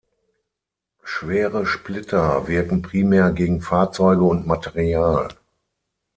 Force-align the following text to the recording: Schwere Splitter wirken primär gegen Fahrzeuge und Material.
Schwere 1.03 1.67
Splitter 1.67 2.47
wirken 2.47 2.81
primär 2.81 3.29
gegen 3.31 3.61
Fahrzeuge 3.61 4.23
und 4.23 4.47
Material. 4.47 5.27